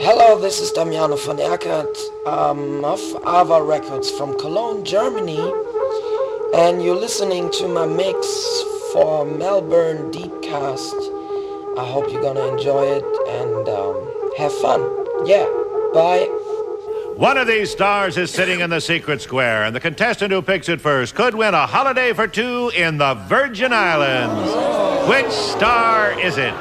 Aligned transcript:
Hello, 0.00 0.38
this 0.38 0.60
is 0.60 0.70
Damiano 0.70 1.16
von 1.16 1.38
Erckert 1.38 1.98
um, 2.24 2.84
of 2.84 3.00
Ava 3.26 3.60
Records 3.60 4.08
from 4.08 4.38
Cologne, 4.38 4.84
Germany. 4.84 5.40
And 6.54 6.80
you're 6.80 6.94
listening 6.94 7.50
to 7.58 7.66
my 7.66 7.84
mix 7.84 8.24
for 8.92 9.24
Melbourne 9.24 10.12
Deepcast. 10.12 11.76
I 11.76 11.84
hope 11.84 12.12
you're 12.12 12.22
gonna 12.22 12.46
enjoy 12.46 12.84
it 12.84 13.04
and 13.28 13.68
um, 13.68 14.34
have 14.38 14.52
fun. 14.58 14.82
Yeah, 15.26 15.46
bye. 15.92 16.26
One 17.16 17.36
of 17.36 17.48
these 17.48 17.68
stars 17.68 18.16
is 18.16 18.30
sitting 18.30 18.60
in 18.60 18.70
the 18.70 18.80
secret 18.80 19.20
square, 19.20 19.64
and 19.64 19.74
the 19.74 19.80
contestant 19.80 20.30
who 20.30 20.42
picks 20.42 20.68
it 20.68 20.80
first 20.80 21.16
could 21.16 21.34
win 21.34 21.54
a 21.54 21.66
holiday 21.66 22.12
for 22.12 22.28
two 22.28 22.70
in 22.76 22.98
the 22.98 23.14
Virgin 23.14 23.72
Islands. 23.72 25.08
Which 25.08 25.32
star 25.32 26.18
is 26.20 26.38
it? 26.38 26.54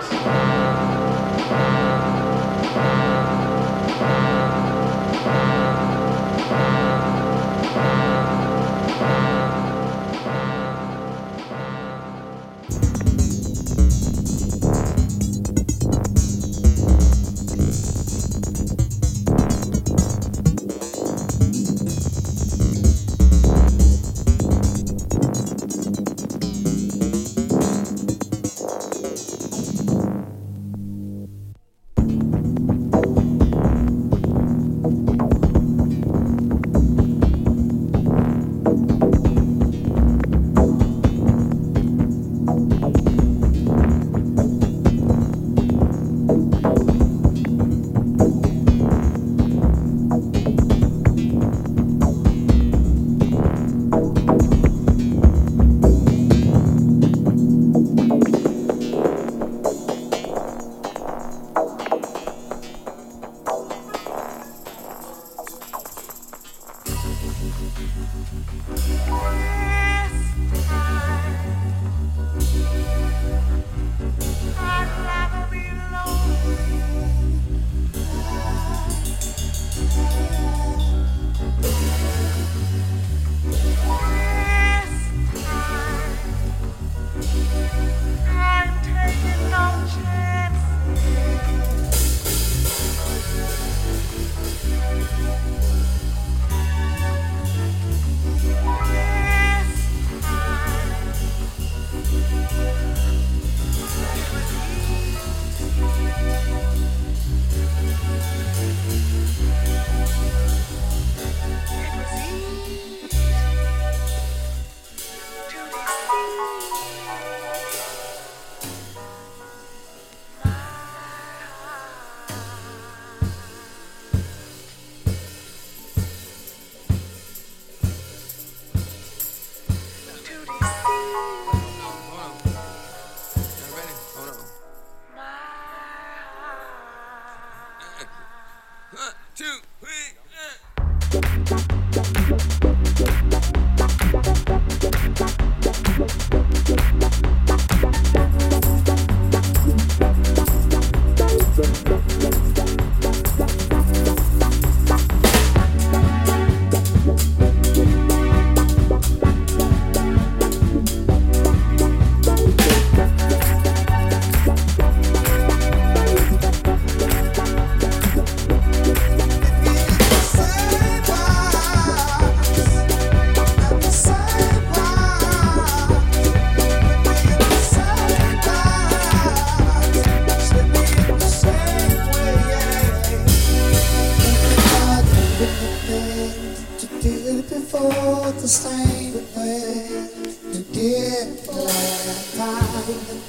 before 187.50 188.31
the 188.33 188.47
same 188.47 189.13
way 189.35 190.09
to 190.51 190.59
get 190.74 191.45
that 191.45 192.33
time 192.35 192.85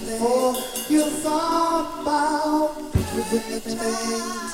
before 0.07 0.55
you 0.89 1.05
thought 1.23 2.03
about 2.03 2.97
everything. 2.97 4.48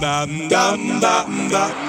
Dum 0.00 0.48
dum 0.48 1.00
dum 1.00 1.48
dum. 1.50 1.79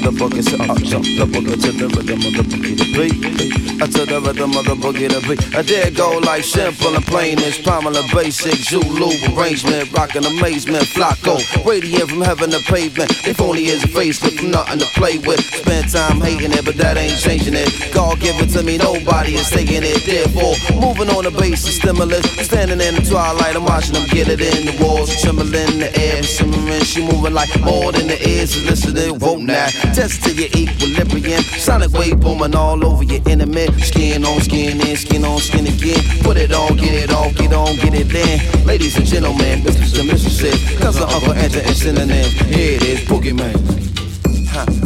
To 0.00 0.10
the 0.10 0.10
boogie, 0.10 0.42
so 0.42 0.56
up 0.64 0.70
uh, 0.70 0.74
jump 0.80 1.04
the 1.04 1.24
boogie 1.24 1.60
to 1.62 1.70
the 1.70 1.86
rhythm 1.88 2.18
of 2.18 2.32
the 2.34 2.56
boogie 2.56 2.76
to 2.76 2.84
beat. 2.94 3.43
To 3.84 4.06
the 4.06 4.18
rhythm 4.18 4.56
of 4.56 4.64
the 4.64 4.74
boogie 4.74 5.12
to 5.12 5.20
beat. 5.28 5.54
I 5.54 5.60
did 5.60 5.94
go 5.94 6.16
like 6.18 6.42
simple 6.42 6.96
and 6.96 7.04
plain 7.04 7.38
as 7.40 7.58
Pamela 7.58 8.02
basic 8.14 8.56
Zulu 8.64 9.12
arrangement, 9.36 9.92
rockin' 9.92 10.24
amazement, 10.24 10.84
Flocko, 10.84 11.36
radiant 11.66 12.08
from 12.08 12.22
heaven 12.22 12.50
to 12.50 12.60
pavement. 12.60 13.10
If 13.28 13.42
only 13.42 13.64
his 13.64 13.84
face 13.84 14.22
with 14.22 14.42
nothing 14.42 14.78
to 14.78 14.86
play 14.96 15.18
with. 15.18 15.44
Spend 15.44 15.92
time 15.92 16.20
hating 16.22 16.52
it, 16.52 16.64
but 16.64 16.76
that 16.78 16.96
ain't 16.96 17.20
changing 17.20 17.52
it. 17.54 17.68
God 17.92 18.18
give 18.20 18.34
it 18.40 18.48
to 18.56 18.62
me, 18.64 18.78
nobody 18.78 19.34
is 19.34 19.50
taking 19.50 19.82
it. 19.84 20.00
Therefore, 20.02 20.56
moving 20.80 21.10
on 21.10 21.24
the 21.24 21.30
base 21.30 21.66
of 21.68 21.74
stimulus. 21.74 22.24
Standing 22.40 22.80
in 22.80 22.94
the 22.96 23.02
twilight, 23.02 23.54
I'm 23.54 23.64
watching 23.66 23.94
them 23.94 24.08
get 24.08 24.28
it 24.28 24.40
in 24.40 24.64
the 24.64 24.82
walls, 24.82 25.12
trembling 25.20 25.54
in 25.54 25.78
the 25.80 25.92
air, 26.00 26.22
simmering. 26.22 26.84
She 26.84 27.04
moving 27.04 27.34
like 27.34 27.52
more 27.60 27.92
than 27.92 28.08
the 28.08 28.16
ears. 28.26 28.56
Listening, 28.64 29.20
whoa 29.20 29.36
now. 29.36 29.68
Test 29.92 30.24
to 30.24 30.32
your 30.32 30.48
equilibrium. 30.56 31.42
Sonic 31.60 31.92
wave 31.92 32.18
booming 32.18 32.56
all 32.56 32.82
over 32.84 33.04
your 33.04 33.20
enemy. 33.28 33.68
Skin 33.82 34.24
on 34.24 34.40
skin 34.40 34.80
in, 34.80 34.96
skin 34.96 35.24
on 35.24 35.40
skin 35.40 35.66
again. 35.66 36.02
Put 36.22 36.36
it 36.36 36.52
on, 36.52 36.76
get 36.76 36.94
it 36.94 37.10
off, 37.10 37.34
get 37.34 37.52
on, 37.52 37.76
get 37.76 37.94
it 37.94 38.14
in. 38.14 38.66
Ladies 38.66 38.96
and 38.96 39.06
gentlemen, 39.06 39.60
Mr. 39.62 40.00
and 40.00 40.08
mistresses, 40.08 40.78
cousin, 40.78 41.04
uncle, 41.04 41.32
enter 41.32 41.60
and 41.60 41.76
synonym. 41.76 42.30
Here 42.48 42.76
it 42.76 42.82
is, 42.82 43.00
Boogeyman. 43.08 43.56
Huh 44.48 44.84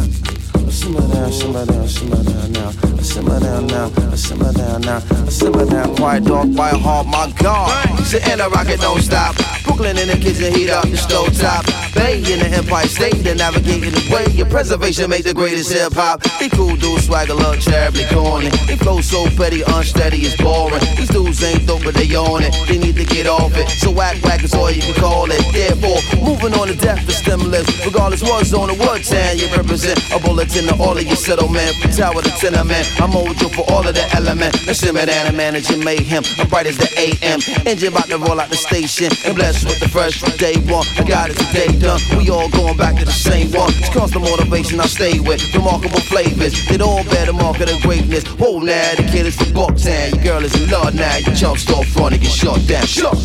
simmer 0.79 1.13
down, 1.13 1.31
simmer 1.31 1.65
down, 1.65 1.87
simmer 1.87 2.23
down 2.23 2.51
now. 2.51 2.71
Simmer 3.01 3.39
down 3.39 3.67
now, 3.67 3.89
simmer 4.15 4.53
down 4.53 4.81
now. 4.81 4.99
Simmer 5.29 5.65
down, 5.65 5.95
quiet 5.95 6.23
dog, 6.23 6.55
by 6.55 6.69
heart, 6.69 7.07
my 7.07 7.31
God. 7.37 7.99
Sitting 8.05 8.33
in 8.33 8.41
a 8.41 8.49
rocket, 8.49 8.79
don't 8.79 9.01
stop. 9.01 9.35
Brooklyn 9.79 10.09
in 10.09 10.11
the 10.11 10.19
kitchen, 10.19 10.51
heat 10.51 10.69
up 10.69 10.83
the 10.89 10.97
stove 10.97 11.31
top. 11.39 11.63
Bay 11.95 12.19
in 12.19 12.39
the 12.43 12.51
Empire 12.51 12.85
State, 12.87 13.15
they 13.23 13.33
navigating 13.33 13.95
the 13.95 14.03
way. 14.11 14.27
Your 14.35 14.45
preservation 14.45 15.09
make 15.09 15.23
the 15.23 15.33
greatest 15.33 15.71
hip 15.71 15.93
hop. 15.93 16.19
He 16.35 16.49
cool 16.49 16.75
dudes, 16.75 17.05
swagger, 17.07 17.33
love, 17.33 17.63
terribly 17.63 18.03
corny. 18.11 18.51
He 18.67 18.75
flow 18.75 18.99
so 18.99 19.23
petty, 19.39 19.63
unsteady, 19.63 20.17
it's 20.27 20.35
boring. 20.35 20.83
These 20.99 21.15
dudes 21.15 21.41
ain't 21.41 21.65
dope, 21.65 21.85
but 21.85 21.95
they 21.95 22.13
on 22.13 22.43
it. 22.43 22.51
They 22.67 22.77
need 22.77 22.97
to 22.97 23.05
get 23.05 23.25
off 23.25 23.55
it. 23.55 23.69
So 23.79 23.89
whack 23.89 24.21
whack 24.21 24.43
is 24.43 24.53
all 24.53 24.69
you 24.69 24.81
can 24.81 24.95
call 24.95 25.31
it. 25.31 25.39
Therefore, 25.55 26.03
moving 26.27 26.59
on 26.59 26.67
to 26.67 26.75
death 26.75 26.99
for 27.05 27.15
stimulus. 27.15 27.63
Regardless 27.85 28.21
what 28.21 28.45
zone 28.45 28.69
or 28.71 28.75
what 28.75 29.05
town 29.05 29.37
you 29.37 29.47
represent, 29.55 29.95
a 30.11 30.19
bulletin 30.19 30.67
to 30.67 30.75
all 30.75 30.97
of 30.97 31.03
your 31.07 31.15
settlement. 31.15 31.71
Tower 31.95 32.21
to 32.21 32.31
tenement, 32.35 32.83
I'm 32.99 33.15
mojo 33.15 33.47
for 33.55 33.63
all 33.71 33.87
of 33.87 33.95
the 33.95 34.03
element. 34.11 34.59
The 34.67 34.75
simmer 34.75 35.05
down 35.05 35.27
and 35.27 35.37
managing 35.37 35.81
mayhem. 35.81 36.23
I'm 36.37 36.49
bright 36.49 36.67
as 36.67 36.75
the 36.75 36.91
AM. 36.99 37.39
Engine 37.65 37.95
about 37.95 38.11
to 38.11 38.17
roll 38.17 38.41
out 38.41 38.49
the 38.49 38.59
station. 38.59 39.07
And 39.23 39.35
blessed 39.35 39.68
with 39.69 39.79
the 39.79 39.87
fresh 39.87 40.19
from 40.19 40.35
day 40.37 40.57
one. 40.65 40.85
I 40.97 41.03
got 41.03 41.29
it 41.29 41.37
today 41.37 41.67
done. 41.77 42.01
We 42.17 42.29
all 42.29 42.49
going 42.49 42.75
back 42.75 42.97
to 42.97 43.05
the 43.05 43.11
same 43.11 43.51
one. 43.51 43.71
It's 43.75 43.89
constant 43.89 44.23
motivation 44.23 44.79
I 44.79 44.87
stay 44.87 45.19
with. 45.19 45.41
Remarkable 45.53 46.01
flavors. 46.01 46.53
It 46.71 46.81
all 46.81 47.03
bear 47.05 47.27
the 47.27 47.33
mark 47.33 47.59
of 47.59 47.67
the 47.67 47.79
greatness. 47.81 48.25
Whoa 48.39 48.59
now, 48.59 48.95
the 48.95 49.03
kid 49.03 49.27
is 49.27 49.35
from 49.35 49.53
Bucktown. 49.53 50.15
Your 50.15 50.23
girl 50.23 50.43
is 50.43 50.55
in 50.59 50.69
love 50.69 50.95
now. 50.95 51.17
Your 51.17 51.35
chump 51.35 51.57
store 51.59 51.85
front 51.85 52.13
and 52.15 52.23
get 52.23 52.31
shut 52.31 52.65
down. 52.67 52.85
Shut. 52.85 53.15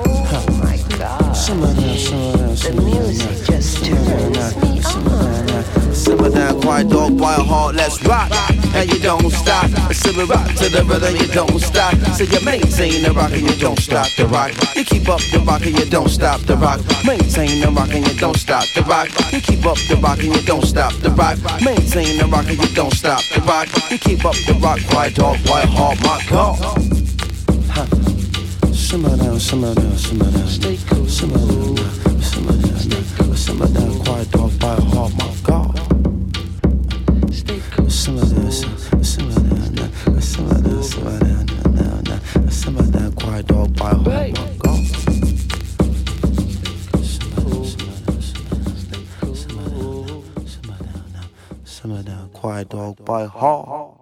Oh 0.00 0.44
my 0.62 0.76
god. 0.98 1.34
The 1.34 2.82
music 2.84 3.46
just 3.46 3.84
turns 3.84 4.26
me 4.26 4.62
on. 4.62 4.67
Simmer 5.92 6.30
down, 6.30 6.60
quiet 6.60 6.88
dog, 6.88 7.18
quiet 7.18 7.46
heart, 7.46 7.74
let's 7.74 8.02
rock. 8.04 8.30
And 8.74 8.90
you 8.92 8.98
don't 9.00 9.30
stop. 9.30 9.68
Simmer 9.92 10.26
rock 10.26 10.46
to 10.56 10.68
the 10.68 10.84
rhythm, 10.84 11.16
you 11.16 11.26
don't 11.28 11.58
stop. 11.60 11.94
So 12.16 12.24
you 12.24 12.40
maintain 12.44 13.02
the 13.02 13.12
rock 13.12 13.32
and 13.32 13.42
you 13.42 13.56
don't 13.56 13.78
stop 13.78 14.08
the 14.16 14.26
rock. 14.26 14.52
You 14.76 14.84
keep 14.84 15.08
up 15.08 15.20
the 15.32 15.40
rock 15.40 15.64
and 15.66 15.78
you 15.78 15.86
don't 15.86 16.08
stop 16.08 16.40
the 16.42 16.56
rock. 16.56 16.80
Maintain 17.04 17.60
the 17.60 17.70
rock 17.70 17.90
and 17.92 18.06
you 18.06 18.14
don't 18.18 18.36
stop 18.36 18.64
the 18.74 18.82
rock. 18.82 19.08
You 19.32 19.40
keep 19.40 19.64
up 19.66 19.78
the 19.88 19.96
rock 19.96 20.18
and 20.18 20.34
you 20.34 20.42
don't 20.42 20.64
stop 20.64 20.92
the 20.94 21.10
rock. 21.10 21.38
Maintain 21.62 22.18
the 22.18 22.26
rock 22.26 22.46
and 22.48 22.58
you 22.58 22.74
don't 22.74 22.92
stop 22.92 23.22
the 23.34 23.40
rock. 23.42 23.68
You 23.90 23.98
keep 23.98 24.24
up 24.24 24.36
the 24.46 24.54
rock, 24.62 24.78
quiet 24.90 25.14
dog, 25.14 25.38
quiet 25.46 25.68
heart, 25.68 25.98
my 26.02 26.22
God. 26.28 26.58
Huh. 27.70 27.86
Simmer 28.72 29.16
down, 29.16 29.40
simmer 29.40 29.74
down, 29.74 29.96
simmer 29.96 30.30
down. 30.30 30.46
Stay 30.46 30.78
cool. 30.88 31.06
Simmer 31.08 31.38
down, 31.38 32.07
dog, 52.70 53.04
by 53.04 53.26
heart. 53.26 53.97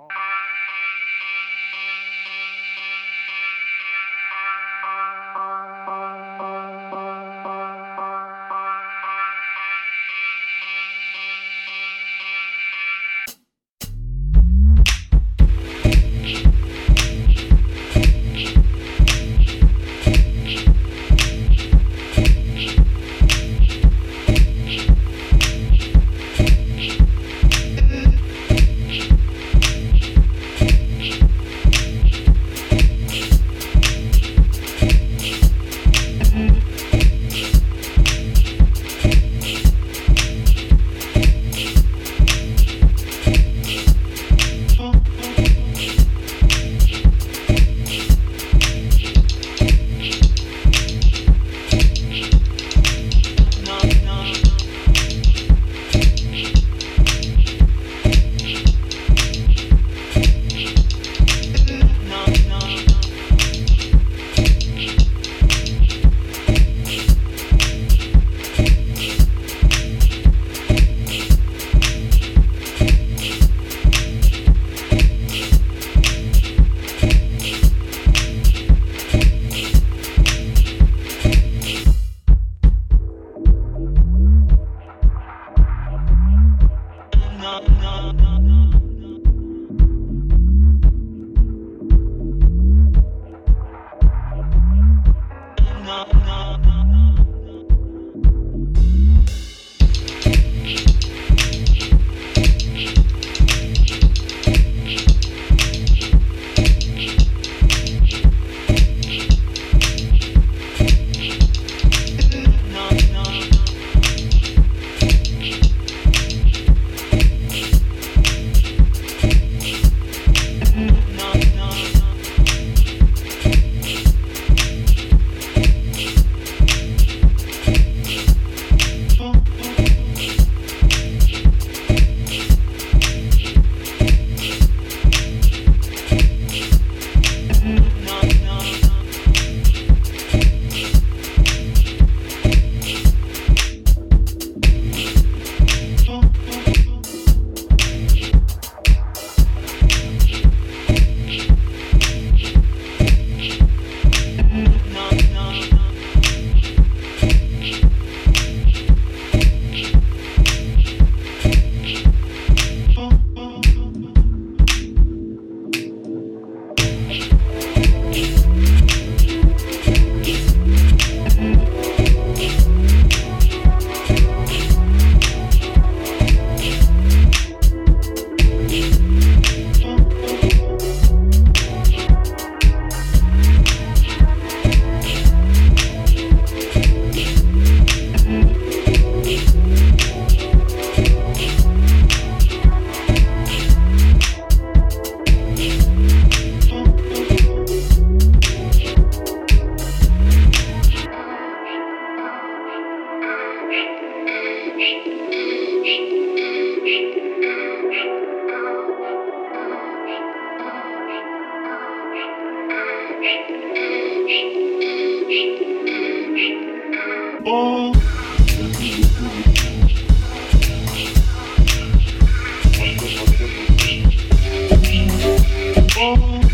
Oh. 225.98 226.45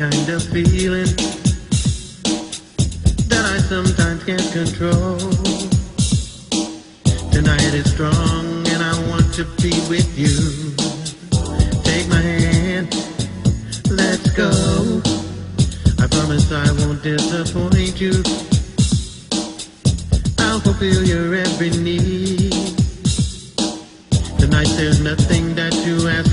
kind 0.00 0.30
of 0.30 0.42
feeling 0.44 1.12
that 3.28 3.44
I 3.44 3.58
sometimes 3.58 4.24
can't 4.24 4.50
control. 4.50 5.18
Tonight 7.30 7.74
is 7.74 7.92
strong 7.92 8.66
and 8.68 8.82
I 8.82 8.96
want 9.10 9.34
to 9.34 9.44
be 9.60 9.76
with 9.92 10.08
you. 10.16 10.72
Take 11.84 12.08
my 12.08 12.22
hand, 12.22 12.88
let's 13.90 14.30
go. 14.30 14.48
I 16.02 16.06
promise 16.08 16.50
I 16.50 16.72
won't 16.80 17.02
disappoint 17.02 18.00
you. 18.00 18.24
I'll 20.38 20.60
fulfill 20.60 21.04
your 21.04 21.34
every 21.34 21.72
need. 21.76 22.52
Tonight 24.38 24.72
there's 24.78 25.00
nothing 25.02 25.54
that 25.56 25.74
you 25.84 26.08
ask 26.08 26.29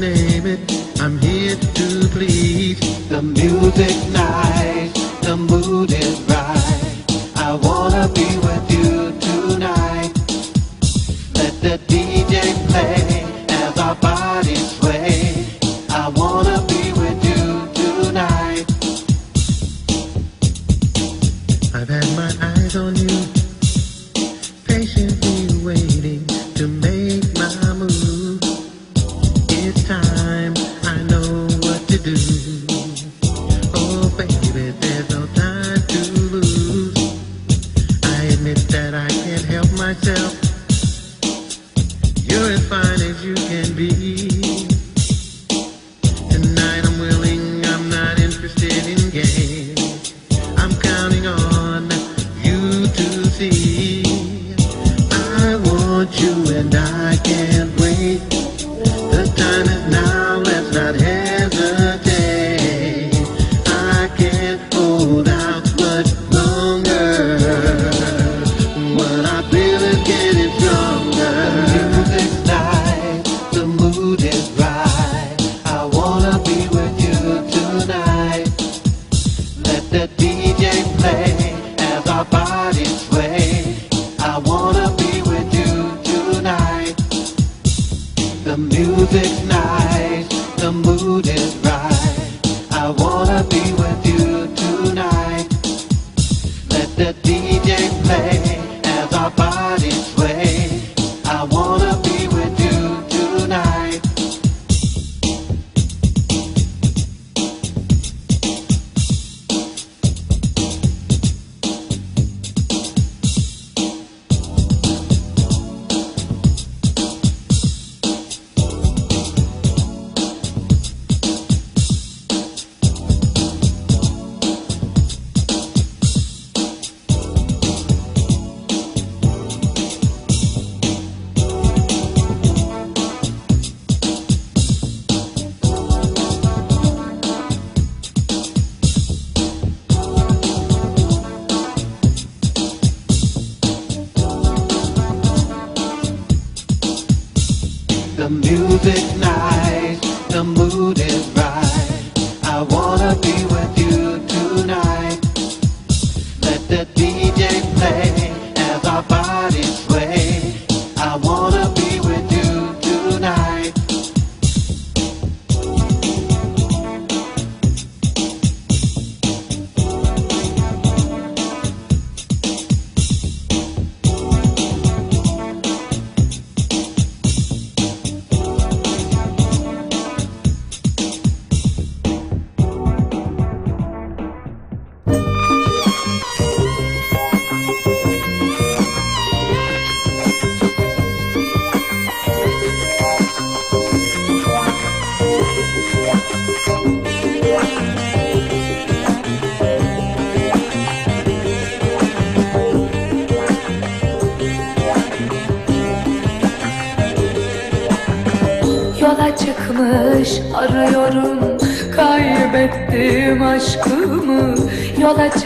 name 0.00 0.46
it. 0.46 0.60
I'm 1.00 1.18
here 1.18 1.56
to 1.56 2.08
please. 2.08 2.80
The 3.08 3.20
music 3.22 3.96
nice, 4.10 4.92
the 5.20 5.36
mood 5.36 5.92
is 5.92 6.20
right. 6.22 6.49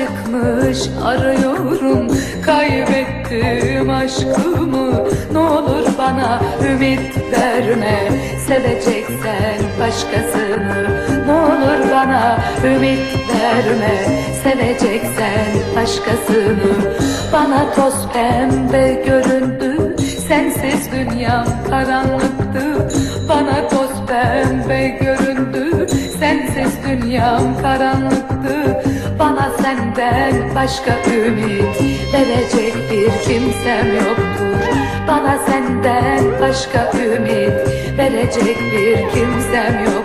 çıkmış 0.04 0.78
arıyorum. 1.04 2.08
Kaybettim 2.46 3.90
aşkımı. 3.90 5.04
Ne 5.32 5.38
olur 5.38 5.86
bana 5.98 6.40
ümit 6.70 7.16
verme. 7.32 8.08
Seveceksen 8.46 9.58
başkasını. 9.80 10.88
Ne 11.26 11.32
olur 11.32 11.90
bana 11.90 12.38
ümit 12.64 13.00
verme. 13.28 14.24
Seveceksen 14.42 15.76
başkasını. 15.76 16.94
Bana 17.32 17.74
toz 17.74 18.08
pembe 18.12 19.02
göründü. 19.06 19.96
Sensiz 20.28 20.92
dünyam 20.92 21.46
karanlıktı. 21.70 22.88
Bana 23.28 23.68
toz 23.68 24.06
pembe 24.06 24.88
göründü. 24.88 25.86
Sensiz 26.18 26.72
dünyam 26.86 27.62
karanlıktı. 27.62 28.82
Bana 29.24 29.50
senden 29.62 30.54
başka 30.54 30.98
ümit 31.10 31.80
verecek 32.12 32.74
bir 32.90 33.10
kimsem 33.24 33.94
yoktur 33.94 34.76
Bana 35.08 35.38
senden 35.38 36.40
başka 36.40 36.92
ümit 36.98 37.52
verecek 37.98 38.58
bir 38.72 38.96
kimsem 38.96 39.84
yok. 39.84 40.03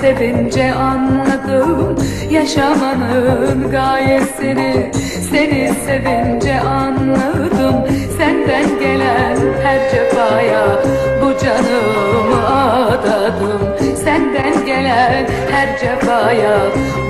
Sevince 0.00 0.72
anladım 0.74 1.96
Yaşamanın 2.30 3.70
gayesini. 3.70 4.90
Seni 5.30 5.72
sevince 5.86 6.60
anladım 6.60 7.74
Senden 8.18 8.78
gelen 8.80 9.36
her 9.62 9.90
cefaya 9.90 10.82
bu 11.22 11.44
canımı 11.44 12.48
adadım. 12.48 13.60
Senden 14.04 14.66
gelen 14.66 15.26
her 15.50 15.78
cefaya 15.78 16.58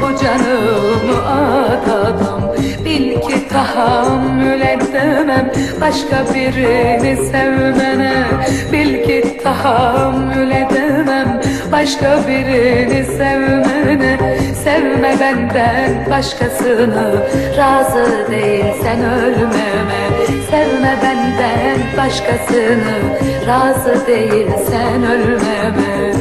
bu 0.02 0.22
canımı 0.22 1.28
adadım. 1.28 2.42
Bil 2.84 3.20
ki 3.20 3.48
tahammül 3.48 4.60
edemem 4.60 5.52
başka 5.80 6.34
birini 6.34 7.16
sevmene. 7.16 8.24
Bil 8.72 9.04
ki 9.04 9.38
tahammül 9.42 10.50
edemem 10.50 11.19
başka 11.72 12.28
birini 12.28 13.04
sevmene 13.04 14.18
Sevme 14.64 15.14
benden 15.20 16.10
başkasını. 16.10 17.26
Razı 17.56 18.26
değilsen 18.30 19.00
ölmeme 19.04 20.10
Sevme 20.50 20.98
benden 21.02 21.78
başkasını. 21.96 23.18
Razı 23.46 24.06
değilsen 24.06 25.02
ölmeme 25.02 26.12